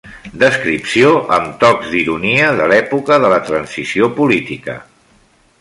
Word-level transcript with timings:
Descripció 0.43 1.11
amb 1.35 1.59
tocs 1.65 1.91
d’ironia 1.93 2.49
de 2.63 2.71
l’època 2.73 3.21
de 3.27 3.33
la 3.37 3.41
transició 3.51 4.13
política. 4.23 4.81